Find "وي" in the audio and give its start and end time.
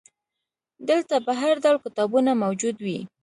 2.85-2.99